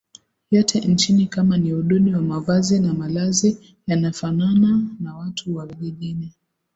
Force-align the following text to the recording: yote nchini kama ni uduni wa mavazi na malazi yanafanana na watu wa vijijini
yote 0.51 0.79
nchini 0.81 1.27
kama 1.27 1.57
ni 1.57 1.73
uduni 1.73 2.13
wa 2.15 2.21
mavazi 2.21 2.79
na 2.79 2.93
malazi 2.93 3.77
yanafanana 3.87 4.81
na 4.99 5.15
watu 5.17 5.55
wa 5.55 5.65
vijijini 5.65 6.33